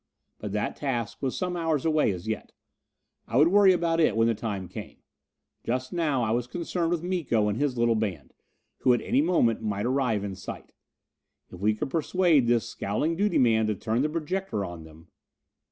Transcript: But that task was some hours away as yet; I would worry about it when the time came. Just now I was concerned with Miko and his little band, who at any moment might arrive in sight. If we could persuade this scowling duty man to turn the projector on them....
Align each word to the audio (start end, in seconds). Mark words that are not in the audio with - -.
But 0.39 0.51
that 0.53 0.75
task 0.75 1.21
was 1.21 1.37
some 1.37 1.55
hours 1.55 1.85
away 1.85 2.11
as 2.11 2.27
yet; 2.27 2.53
I 3.27 3.37
would 3.37 3.49
worry 3.49 3.71
about 3.71 3.99
it 3.99 4.17
when 4.17 4.27
the 4.27 4.33
time 4.33 4.67
came. 4.67 4.97
Just 5.63 5.93
now 5.93 6.23
I 6.23 6.31
was 6.31 6.47
concerned 6.47 6.89
with 6.89 7.03
Miko 7.03 7.47
and 7.47 7.55
his 7.59 7.77
little 7.77 7.93
band, 7.93 8.33
who 8.79 8.95
at 8.95 9.01
any 9.01 9.21
moment 9.21 9.61
might 9.61 9.85
arrive 9.85 10.23
in 10.23 10.33
sight. 10.33 10.71
If 11.51 11.59
we 11.59 11.75
could 11.75 11.91
persuade 11.91 12.47
this 12.47 12.67
scowling 12.67 13.15
duty 13.15 13.37
man 13.37 13.67
to 13.67 13.75
turn 13.75 14.01
the 14.01 14.09
projector 14.09 14.65
on 14.65 14.85
them.... 14.85 15.09